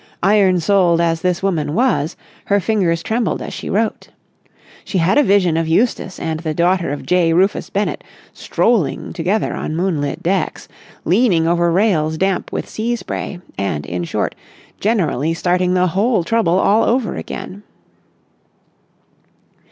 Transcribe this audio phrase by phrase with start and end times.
[0.23, 4.07] Iron souled as this woman was, her fingers trembled as she wrote.
[4.83, 7.33] She had a vision of Eustace and the daughter of J.
[7.33, 8.03] Rufus Bennett
[8.33, 10.67] strolling together on moonlit decks,
[11.05, 14.33] leaning over rails damp with sea spray and, in short,
[14.79, 17.61] generally starting the whole trouble all over again.